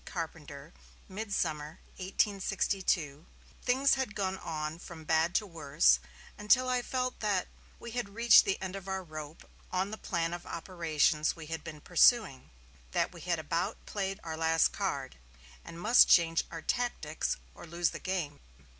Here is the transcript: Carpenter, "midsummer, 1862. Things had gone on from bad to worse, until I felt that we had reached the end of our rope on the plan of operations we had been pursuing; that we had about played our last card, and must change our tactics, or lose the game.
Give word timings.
Carpenter, 0.03 0.73
"midsummer, 1.07 1.77
1862. 1.97 3.23
Things 3.61 3.93
had 3.93 4.15
gone 4.15 4.39
on 4.39 4.79
from 4.79 5.03
bad 5.03 5.35
to 5.35 5.45
worse, 5.45 5.99
until 6.39 6.67
I 6.67 6.81
felt 6.81 7.19
that 7.19 7.47
we 7.79 7.91
had 7.91 8.09
reached 8.15 8.43
the 8.43 8.59
end 8.63 8.75
of 8.75 8.87
our 8.87 9.03
rope 9.03 9.47
on 9.71 9.91
the 9.91 9.99
plan 9.99 10.33
of 10.33 10.47
operations 10.47 11.35
we 11.35 11.45
had 11.53 11.63
been 11.63 11.81
pursuing; 11.81 12.49
that 12.93 13.11
we 13.13 13.21
had 13.21 13.37
about 13.37 13.85
played 13.85 14.19
our 14.23 14.35
last 14.35 14.69
card, 14.73 15.17
and 15.63 15.79
must 15.79 16.09
change 16.09 16.45
our 16.49 16.63
tactics, 16.63 17.37
or 17.53 17.67
lose 17.67 17.91
the 17.91 17.99
game. 17.99 18.39